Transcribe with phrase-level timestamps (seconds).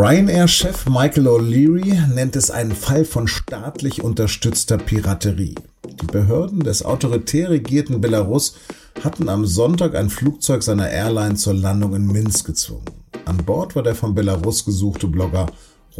[0.00, 5.56] Ryanair-Chef Michael O'Leary nennt es einen Fall von staatlich unterstützter Piraterie.
[5.84, 8.54] Die Behörden des autoritär regierten Belarus
[9.02, 12.84] hatten am Sonntag ein Flugzeug seiner Airline zur Landung in Minsk gezwungen.
[13.24, 15.46] An Bord war der von Belarus gesuchte Blogger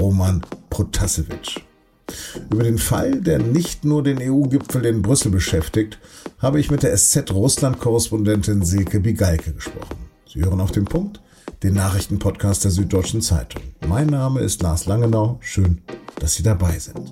[0.00, 1.64] Roman Protasevich.
[2.52, 5.98] Über den Fall, der nicht nur den EU-Gipfel in Brüssel beschäftigt,
[6.38, 10.06] habe ich mit der SZ-Russland-Korrespondentin Silke Bigalke gesprochen.
[10.24, 11.20] Sie hören auf den Punkt,
[11.62, 13.62] den Nachrichtenpodcast der Süddeutschen Zeitung.
[13.86, 15.38] Mein Name ist Lars Langenau.
[15.40, 15.82] Schön,
[16.20, 17.10] dass Sie dabei sind.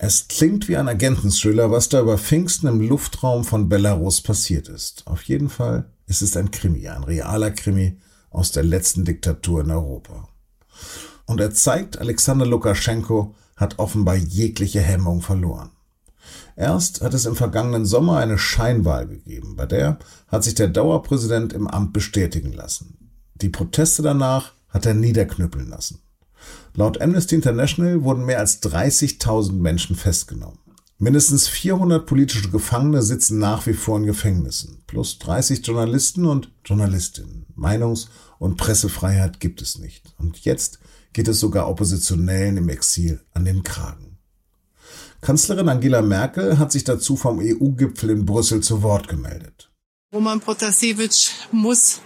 [0.00, 5.06] Es klingt wie ein Agentensschüler, was da über Pfingsten im Luftraum von Belarus passiert ist.
[5.06, 7.98] Auf jeden Fall ist es ein Krimi, ein realer Krimi
[8.30, 10.28] aus der letzten Diktatur in Europa.
[11.26, 15.70] Und er zeigt, Alexander Lukaschenko hat offenbar jegliche Hemmung verloren.
[16.56, 21.52] Erst hat es im vergangenen Sommer eine Scheinwahl gegeben, bei der hat sich der Dauerpräsident
[21.52, 23.12] im Amt bestätigen lassen.
[23.34, 26.00] Die Proteste danach hat er niederknüppeln lassen.
[26.74, 30.58] Laut Amnesty International wurden mehr als 30.000 Menschen festgenommen.
[31.00, 37.46] Mindestens 400 politische Gefangene sitzen nach wie vor in Gefängnissen, plus 30 Journalisten und Journalistinnen.
[37.56, 38.08] Meinungs-
[38.40, 40.12] und Pressefreiheit gibt es nicht.
[40.18, 40.80] Und jetzt
[41.12, 44.07] geht es sogar Oppositionellen im Exil an den Kragen.
[45.20, 49.70] Kanzlerin Angela Merkel hat sich dazu vom EU-Gipfel in Brüssel zu Wort gemeldet.
[50.14, 52.00] Roman Protasevich muss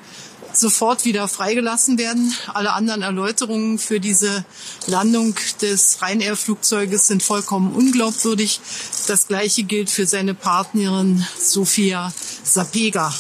[0.55, 2.33] sofort wieder freigelassen werden.
[2.52, 4.44] Alle anderen Erläuterungen für diese
[4.86, 8.60] Landung des Ryanair-Flugzeuges sind vollkommen unglaubwürdig.
[9.06, 12.12] Das Gleiche gilt für seine Partnerin Sofia
[12.44, 13.12] Sapega.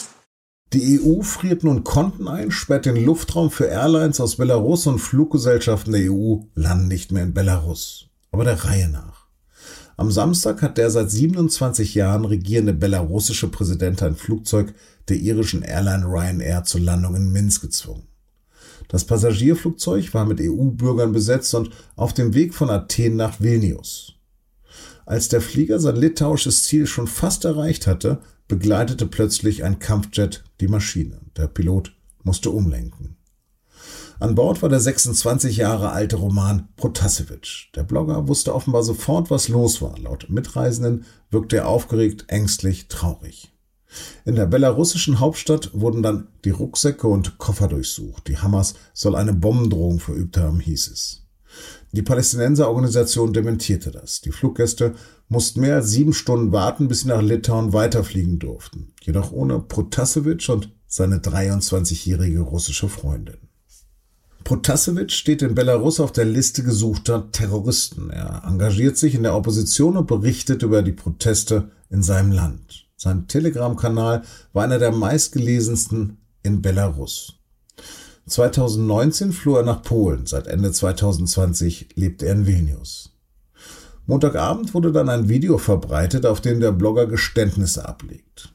[0.72, 5.92] Die EU friert nun Konten ein, sperrt den Luftraum für Airlines aus Belarus und Fluggesellschaften
[5.92, 8.06] der EU landen nicht mehr in Belarus.
[8.30, 9.21] Aber der Reihe nach.
[9.96, 14.74] Am Samstag hat der seit 27 Jahren regierende belarussische Präsident ein Flugzeug
[15.08, 18.08] der irischen Airline Ryanair zur Landung in Minsk gezwungen.
[18.88, 24.14] Das Passagierflugzeug war mit EU-Bürgern besetzt und auf dem Weg von Athen nach Vilnius.
[25.06, 30.68] Als der Flieger sein litauisches Ziel schon fast erreicht hatte, begleitete plötzlich ein Kampfjet die
[30.68, 31.20] Maschine.
[31.36, 31.92] Der Pilot
[32.22, 33.16] musste umlenken.
[34.22, 37.72] An Bord war der 26 Jahre alte Roman Protasevich.
[37.74, 39.98] Der Blogger wusste offenbar sofort, was los war.
[39.98, 43.52] Laut Mitreisenden wirkte er aufgeregt, ängstlich, traurig.
[44.24, 48.28] In der belarussischen Hauptstadt wurden dann die Rucksäcke und Koffer durchsucht.
[48.28, 51.26] Die Hamas soll eine Bombendrohung verübt haben, hieß es.
[51.90, 54.20] Die Palästinenserorganisation dementierte das.
[54.20, 54.94] Die Fluggäste
[55.28, 58.92] mussten mehr als sieben Stunden warten, bis sie nach Litauen weiterfliegen durften.
[59.02, 63.51] Jedoch ohne Protasevich und seine 23-jährige russische Freundin.
[64.44, 68.10] Protasevich steht in Belarus auf der Liste gesuchter Terroristen.
[68.10, 72.88] Er engagiert sich in der Opposition und berichtet über die Proteste in seinem Land.
[72.96, 77.34] Sein Telegram-Kanal war einer der meistgelesensten in Belarus.
[78.26, 80.26] 2019 floh er nach Polen.
[80.26, 83.10] Seit Ende 2020 lebt er in Vilnius.
[84.06, 88.52] Montagabend wurde dann ein Video verbreitet, auf dem der Blogger Geständnisse ablegt.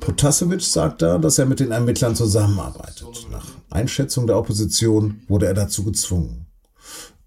[0.00, 3.26] Protasevich sagt da, dass er mit den Ermittlern zusammenarbeitet.
[3.30, 6.46] Nach Einschätzung der Opposition wurde er dazu gezwungen.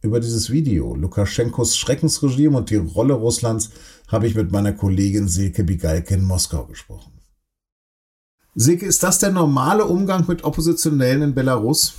[0.01, 3.71] Über dieses Video, Lukaschenkos Schreckensregime und die Rolle Russlands,
[4.07, 7.11] habe ich mit meiner Kollegin Silke Bigalke in Moskau gesprochen.
[8.53, 11.95] Silke, ist das der normale Umgang mit Oppositionellen in Belarus?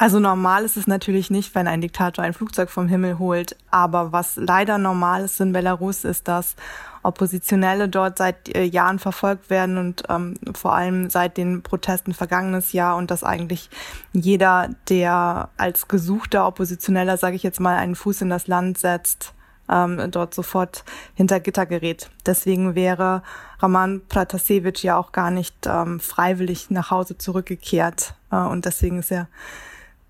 [0.00, 3.54] Also normal ist es natürlich nicht, wenn ein Diktator ein Flugzeug vom Himmel holt.
[3.70, 6.56] Aber was leider normal ist in Belarus, ist, dass
[7.02, 12.72] Oppositionelle dort seit äh, Jahren verfolgt werden und ähm, vor allem seit den Protesten vergangenes
[12.72, 13.68] Jahr und dass eigentlich
[14.14, 19.34] jeder, der als gesuchter Oppositioneller, sage ich jetzt mal, einen Fuß in das Land setzt,
[19.68, 20.82] ähm, dort sofort
[21.14, 22.08] hinter Gitter gerät.
[22.24, 23.22] Deswegen wäre
[23.58, 28.14] Raman Pratasevich ja auch gar nicht ähm, freiwillig nach Hause zurückgekehrt.
[28.32, 29.28] Äh, und deswegen ist er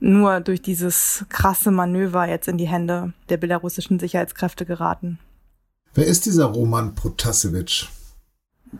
[0.00, 5.18] nur durch dieses krasse Manöver jetzt in die Hände der belarussischen Sicherheitskräfte geraten.
[5.94, 7.88] Wer ist dieser Roman Protasevich?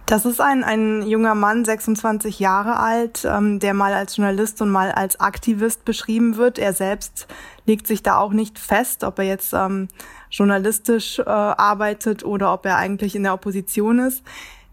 [0.07, 4.71] Das ist ein, ein junger Mann, 26 Jahre alt, ähm, der mal als Journalist und
[4.71, 6.61] mal als Aktivist beschrieben wird.
[6.61, 7.27] Er selbst
[7.67, 9.89] legt sich da auch nicht fest, ob er jetzt ähm,
[10.31, 14.23] journalistisch äh, arbeitet oder ob er eigentlich in der Opposition ist.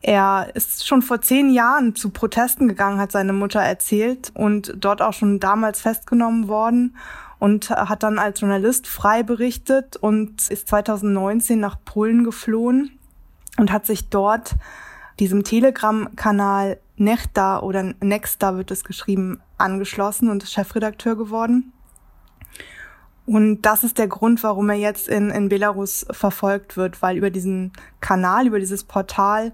[0.01, 5.01] Er ist schon vor zehn Jahren zu Protesten gegangen, hat seine Mutter erzählt, und dort
[5.01, 6.95] auch schon damals festgenommen worden
[7.39, 12.97] und hat dann als Journalist frei berichtet und ist 2019 nach Polen geflohen
[13.57, 14.55] und hat sich dort
[15.19, 21.73] diesem Telegram-Kanal Nechta oder Nexta wird es geschrieben, angeschlossen und ist Chefredakteur geworden.
[23.27, 27.29] Und das ist der Grund, warum er jetzt in, in Belarus verfolgt wird, weil über
[27.29, 29.51] diesen Kanal, über dieses Portal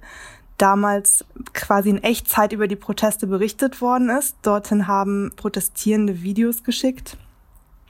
[0.59, 4.37] damals quasi in Echtzeit über die Proteste berichtet worden ist.
[4.43, 7.17] Dorthin haben Protestierende Videos geschickt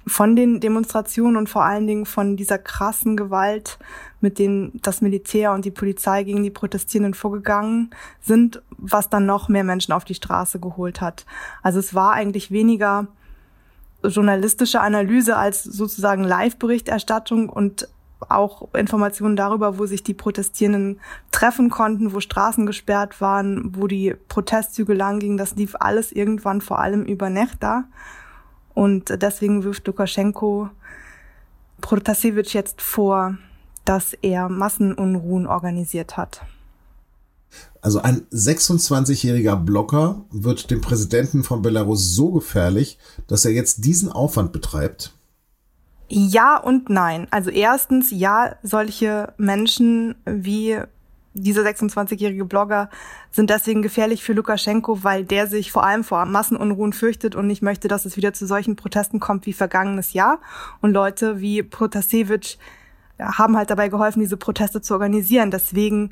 [0.08, 3.78] von den Demonstrationen und vor allen Dingen von dieser krassen Gewalt,
[4.22, 7.90] mit denen das Militär und die Polizei gegen die Protestierenden vorgegangen
[8.22, 11.26] sind, was dann noch mehr Menschen auf die Straße geholt hat.
[11.62, 13.08] Also es war eigentlich weniger
[14.04, 17.88] journalistische Analyse als sozusagen Live-Berichterstattung und
[18.30, 21.00] auch Informationen darüber, wo sich die Protestierenden
[21.32, 25.38] treffen konnten, wo Straßen gesperrt waren, wo die Protestzüge lang gingen.
[25.38, 27.86] Das lief alles irgendwann vor allem über Nechta.
[28.74, 30.70] Und deswegen wirft Lukaschenko
[31.82, 33.38] Protasevich jetzt vor,
[33.84, 36.42] dass er Massenunruhen organisiert hat.
[37.82, 42.98] Also ein 26-jähriger Blocker wird dem Präsidenten von Belarus so gefährlich,
[43.28, 45.14] dass er jetzt diesen Aufwand betreibt.
[46.10, 47.28] Ja und nein.
[47.32, 50.80] Also erstens, ja, solche Menschen wie
[51.34, 52.90] dieser 26-jährige Blogger
[53.32, 57.62] sind deswegen gefährlich für Lukaschenko, weil der sich vor allem vor Massenunruhen fürchtet und nicht
[57.62, 60.40] möchte, dass es wieder zu solchen Protesten kommt wie vergangenes Jahr.
[60.82, 62.60] Und Leute wie Protasevich
[63.20, 65.52] haben halt dabei geholfen, diese Proteste zu organisieren.
[65.52, 66.12] Deswegen,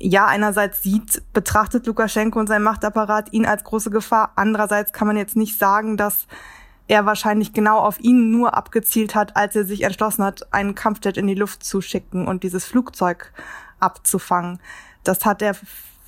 [0.00, 4.32] ja, einerseits sieht, betrachtet Lukaschenko und sein Machtapparat ihn als große Gefahr.
[4.34, 6.26] Andererseits kann man jetzt nicht sagen, dass
[6.88, 11.18] er wahrscheinlich genau auf ihn nur abgezielt hat, als er sich entschlossen hat, einen Kampfjet
[11.18, 13.32] in die Luft zu schicken und dieses Flugzeug
[13.78, 14.58] abzufangen.
[15.04, 15.54] Das hat er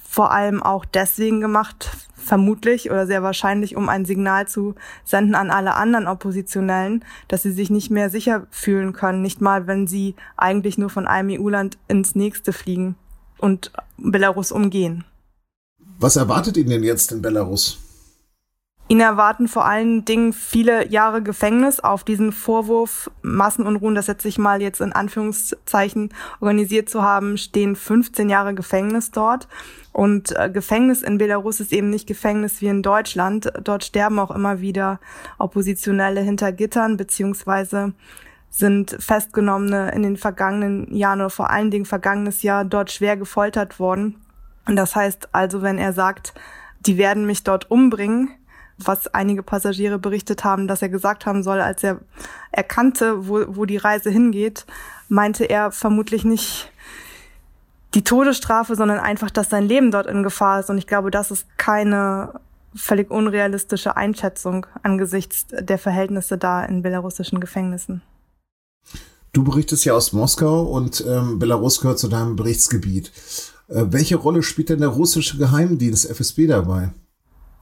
[0.08, 4.74] vor allem auch deswegen gemacht, vermutlich oder sehr wahrscheinlich, um ein Signal zu
[5.04, 9.66] senden an alle anderen Oppositionellen, dass sie sich nicht mehr sicher fühlen können, nicht mal,
[9.66, 12.96] wenn sie eigentlich nur von einem EU-Land ins nächste fliegen
[13.42, 15.04] und Belarus umgehen.
[15.98, 17.78] Was erwartet ihn denn jetzt in Belarus?
[18.88, 24.38] Ihn erwarten vor allen Dingen viele Jahre Gefängnis auf diesen Vorwurf Massenunruhen, das setze ich
[24.38, 29.48] mal jetzt in Anführungszeichen organisiert zu haben, stehen 15 Jahre Gefängnis dort.
[29.92, 33.52] Und äh, Gefängnis in Belarus ist eben nicht Gefängnis wie in Deutschland.
[33.62, 35.00] Dort sterben auch immer wieder
[35.38, 37.94] Oppositionelle hinter Gittern, beziehungsweise
[38.52, 43.80] sind Festgenommene in den vergangenen Jahren oder vor allen Dingen vergangenes Jahr dort schwer gefoltert
[43.80, 44.16] worden.
[44.66, 46.34] Und das heißt also, wenn er sagt,
[46.80, 48.28] die werden mich dort umbringen,
[48.76, 52.00] was einige Passagiere berichtet haben, dass er gesagt haben soll, als er
[52.50, 54.66] erkannte, wo, wo die Reise hingeht,
[55.08, 56.70] meinte er vermutlich nicht
[57.94, 60.68] die Todesstrafe, sondern einfach, dass sein Leben dort in Gefahr ist.
[60.68, 62.34] Und ich glaube, das ist keine
[62.74, 68.02] völlig unrealistische Einschätzung angesichts der Verhältnisse da in belarussischen Gefängnissen.
[69.32, 73.12] Du berichtest ja aus Moskau und ähm, Belarus gehört zu deinem Berichtsgebiet.
[73.68, 76.90] Äh, welche Rolle spielt denn der russische Geheimdienst FSB dabei?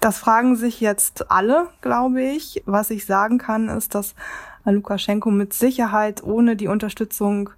[0.00, 2.62] Das fragen sich jetzt alle, glaube ich.
[2.66, 4.14] Was ich sagen kann, ist, dass
[4.64, 7.50] Lukaschenko mit Sicherheit ohne die Unterstützung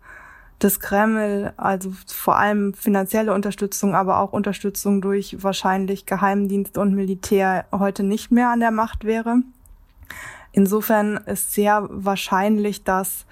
[0.61, 7.65] des Kreml, also vor allem finanzielle Unterstützung, aber auch Unterstützung durch wahrscheinlich Geheimdienst und Militär
[7.73, 9.39] heute nicht mehr an der Macht wäre.
[10.53, 13.25] Insofern ist sehr wahrscheinlich, dass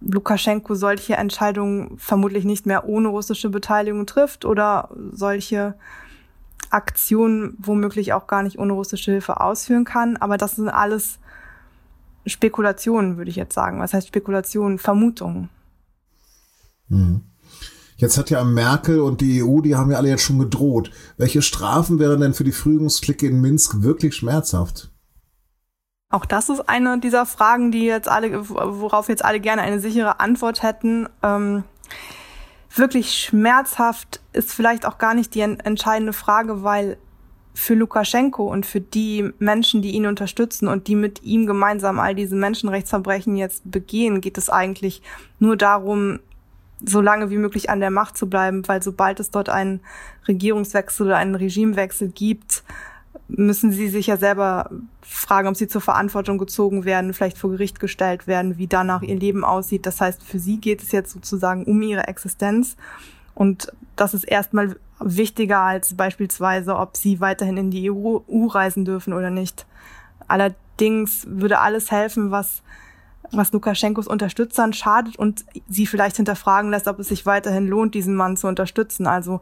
[0.00, 5.74] Lukaschenko solche Entscheidungen vermutlich nicht mehr ohne russische Beteiligung trifft oder solche
[6.70, 10.16] Aktion womöglich auch gar nicht ohne russische Hilfe ausführen kann.
[10.16, 11.18] Aber das sind alles
[12.26, 13.80] Spekulationen, würde ich jetzt sagen.
[13.80, 14.78] Was heißt Spekulationen?
[14.78, 15.48] Vermutungen.
[16.88, 17.22] Hm.
[17.96, 20.90] Jetzt hat ja Merkel und die EU, die haben ja alle jetzt schon gedroht.
[21.16, 24.92] Welche Strafen wären denn für die Führungsklicke in Minsk wirklich schmerzhaft?
[26.08, 30.20] Auch das ist eine dieser Fragen, die jetzt alle, worauf jetzt alle gerne eine sichere
[30.20, 31.08] Antwort hätten.
[31.22, 31.64] Ähm,
[32.74, 36.96] wirklich schmerzhaft ist vielleicht auch gar nicht die entscheidende Frage, weil
[37.54, 42.14] für Lukaschenko und für die Menschen, die ihn unterstützen und die mit ihm gemeinsam all
[42.14, 45.02] diese Menschenrechtsverbrechen jetzt begehen, geht es eigentlich
[45.38, 46.20] nur darum,
[46.84, 49.80] so lange wie möglich an der Macht zu bleiben, weil sobald es dort einen
[50.28, 52.62] Regierungswechsel oder einen Regimewechsel gibt,
[53.28, 54.70] müssen sie sich ja selber
[55.02, 59.16] fragen, ob sie zur Verantwortung gezogen werden, vielleicht vor Gericht gestellt werden, wie danach ihr
[59.16, 59.86] Leben aussieht.
[59.86, 62.76] Das heißt, für sie geht es jetzt sozusagen um ihre Existenz.
[63.34, 69.12] Und das ist erstmal wichtiger als beispielsweise, ob sie weiterhin in die EU reisen dürfen
[69.12, 69.66] oder nicht.
[70.28, 72.62] Allerdings würde alles helfen, was,
[73.32, 78.14] was Lukaschenkos Unterstützern schadet und sie vielleicht hinterfragen lässt, ob es sich weiterhin lohnt, diesen
[78.14, 79.06] Mann zu unterstützen.
[79.06, 79.40] Also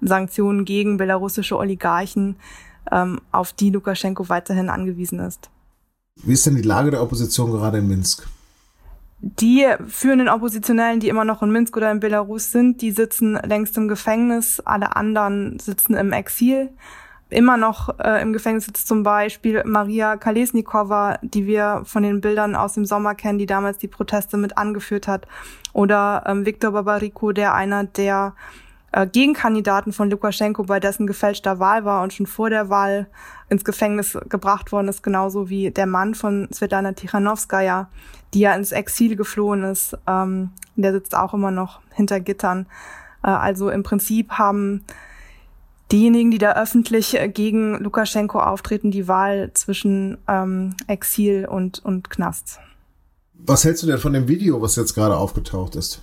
[0.00, 2.36] Sanktionen gegen belarussische Oligarchen
[2.90, 5.50] ähm, auf die Lukaschenko weiterhin angewiesen ist.
[6.22, 8.26] Wie ist denn die Lage der Opposition gerade in Minsk?
[9.26, 13.76] Die führenden Oppositionellen, die immer noch in Minsk oder in Belarus sind, die sitzen längst
[13.78, 16.70] im Gefängnis, alle anderen sitzen im Exil.
[17.30, 22.54] immer noch äh, im Gefängnis sitzt zum Beispiel Maria Kalesnikova, die wir von den Bildern
[22.54, 25.26] aus dem Sommer kennen, die damals die Proteste mit angeführt hat.
[25.72, 28.34] Oder ähm, Viktor Babariko, der einer der
[28.94, 33.08] äh, Gegenkandidaten von Lukaschenko, bei dessen gefälschter Wahl war und schon vor der Wahl
[33.48, 37.88] ins Gefängnis gebracht worden ist, genauso wie der Mann von Svetlana Tichanowskaja,
[38.32, 39.98] die ja ins Exil geflohen ist.
[40.06, 42.66] Ähm, der sitzt auch immer noch hinter Gittern.
[43.24, 44.84] Äh, also im Prinzip haben
[45.90, 52.10] diejenigen, die da öffentlich äh, gegen Lukaschenko auftreten, die Wahl zwischen ähm, Exil und, und
[52.10, 52.60] Knast.
[53.34, 56.00] Was hältst du denn von dem Video, was jetzt gerade aufgetaucht ist?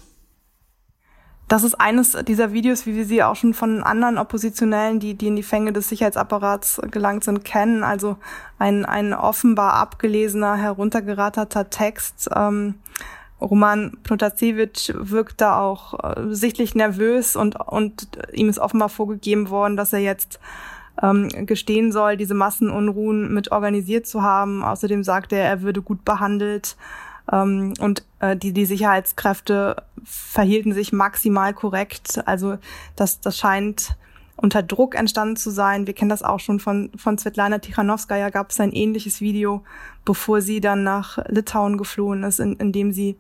[1.52, 5.28] Das ist eines dieser Videos, wie wir sie auch schon von anderen Oppositionellen, die, die
[5.28, 7.84] in die Fänge des Sicherheitsapparats gelangt sind, kennen.
[7.84, 8.16] Also
[8.58, 12.30] ein, ein offenbar abgelesener, heruntergeraterter Text.
[12.34, 12.76] Ähm,
[13.42, 19.76] Roman Protasevich wirkt da auch äh, sichtlich nervös und, und ihm ist offenbar vorgegeben worden,
[19.76, 20.40] dass er jetzt
[21.04, 24.64] ähm, gestehen soll, diese Massenunruhen mit organisiert zu haben.
[24.64, 26.78] Außerdem sagt er, er würde gut behandelt.
[27.32, 32.22] Ähm, und äh, die, die Sicherheitskräfte verhielten sich maximal korrekt.
[32.26, 32.58] Also
[32.96, 33.96] das, das scheint
[34.36, 35.88] unter Druck entstanden zu sein.
[35.88, 39.64] Wir kennen das auch schon von, von Svetlana Tichanowskaja, gab es ein ähnliches Video,
[40.04, 43.18] bevor sie dann nach Litauen geflohen ist, in, in dem sie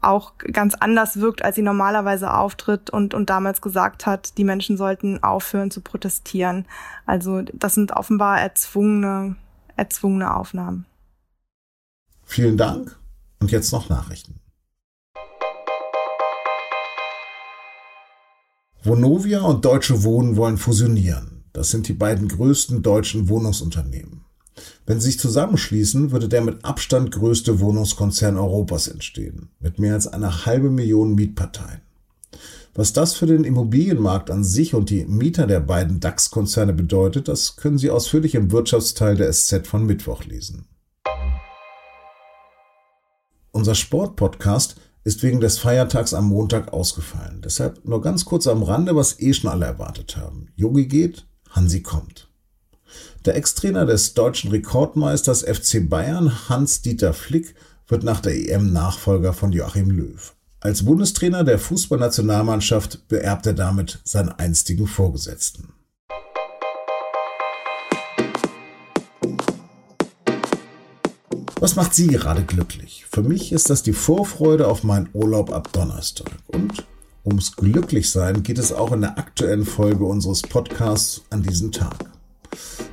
[0.00, 4.76] auch ganz anders wirkt, als sie normalerweise auftritt und, und damals gesagt hat, die Menschen
[4.76, 6.66] sollten aufhören zu protestieren.
[7.06, 9.36] Also das sind offenbar erzwungene,
[9.76, 10.86] erzwungene Aufnahmen.
[12.32, 12.98] Vielen Dank
[13.40, 14.40] und jetzt noch Nachrichten.
[18.82, 21.44] Vonovia und Deutsche Wohnen wollen fusionieren.
[21.52, 24.24] Das sind die beiden größten deutschen Wohnungsunternehmen.
[24.86, 30.06] Wenn sie sich zusammenschließen, würde der mit Abstand größte Wohnungskonzern Europas entstehen, mit mehr als
[30.06, 31.82] einer halbe Million Mietparteien.
[32.72, 37.56] Was das für den Immobilienmarkt an sich und die Mieter der beiden DAX-Konzerne bedeutet, das
[37.56, 40.64] können Sie ausführlich im Wirtschaftsteil der SZ von Mittwoch lesen.
[43.52, 47.42] Unser Sportpodcast ist wegen des Feiertags am Montag ausgefallen.
[47.44, 50.48] Deshalb nur ganz kurz am Rande, was eh schon alle erwartet haben.
[50.56, 52.28] Yogi geht, Hansi kommt.
[53.26, 57.54] Der Ex-Trainer des deutschen Rekordmeisters FC Bayern, Hans-Dieter Flick,
[57.88, 60.34] wird nach der EM Nachfolger von Joachim Löw.
[60.60, 65.74] Als Bundestrainer der Fußballnationalmannschaft beerbt er damit seinen einstigen Vorgesetzten.
[71.62, 73.06] Was macht Sie gerade glücklich?
[73.08, 76.32] Für mich ist das die Vorfreude auf meinen Urlaub ab Donnerstag.
[76.48, 76.84] Und
[77.24, 82.10] ums Glücklichsein geht es auch in der aktuellen Folge unseres Podcasts an diesem Tag.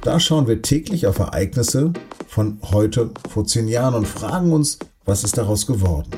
[0.02, 1.94] Da schauen wir täglich auf Ereignisse
[2.28, 6.12] von heute vor zehn Jahren und fragen uns, was ist daraus geworden.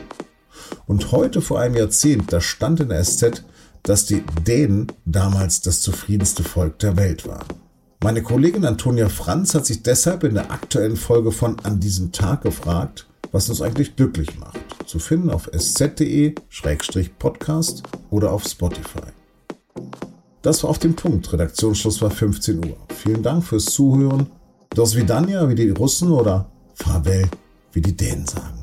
[0.87, 3.45] Und heute vor einem Jahrzehnt, da stand in der SZ,
[3.83, 7.47] dass die Dänen damals das zufriedenste Volk der Welt waren.
[8.03, 12.41] Meine Kollegin Antonia Franz hat sich deshalb in der aktuellen Folge von An diesem Tag
[12.41, 14.57] gefragt, was uns eigentlich glücklich macht.
[14.87, 19.11] Zu finden auf sz.de-podcast oder auf Spotify.
[20.41, 21.31] Das war auf dem Punkt.
[21.31, 22.75] Redaktionsschluss war 15 Uhr.
[22.89, 24.31] Vielen Dank fürs Zuhören.
[24.71, 27.29] Das Vidania, wie die Russen oder Farvel,
[27.71, 28.60] wie die Dänen sagen.